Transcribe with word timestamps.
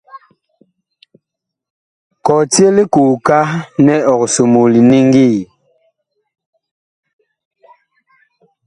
Kɔtye 2.25 2.67
likooka 2.75 3.37
nɛ 3.85 3.95
ɔg 4.13 4.21
somoo 4.33 4.65
liniŋgi. 4.73 5.29